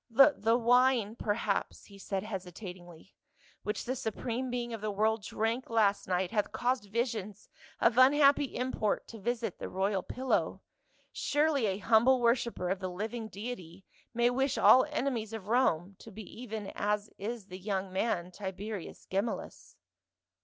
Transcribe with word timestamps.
"The 0.09 0.57
wine, 0.57 1.15
per 1.15 1.35
chance," 1.35 1.85
he 1.85 1.99
said 1.99 2.23
hesitatingly," 2.23 3.13
which 3.61 3.85
the 3.85 3.95
supreme 3.95 4.49
being 4.49 4.73
of 4.73 4.81
the 4.81 4.89
world 4.89 5.21
drank 5.21 5.69
last 5.69 6.07
night 6.07 6.31
hath 6.31 6.51
caused 6.51 6.91
visions 6.91 7.49
of 7.79 7.99
unhappy 7.99 8.55
import 8.55 9.07
to 9.09 9.19
visit 9.19 9.59
the 9.59 9.69
royal 9.69 10.01
pillow. 10.01 10.63
Surely 11.11 11.67
a 11.67 11.77
humble 11.77 12.19
worshiper 12.19 12.71
of 12.71 12.79
the 12.79 12.89
living 12.89 13.27
deity 13.27 13.85
may 14.11 14.31
wish 14.31 14.57
all 14.57 14.85
enemies 14.85 15.33
of 15.33 15.49
Rome 15.49 15.95
to 15.99 16.09
be 16.09 16.23
even 16.23 16.71
as 16.73 17.11
is 17.19 17.45
the 17.49 17.59
young 17.59 17.93
man 17.93 18.31
Tiberius 18.31 19.05
Gemellus." 19.05 19.75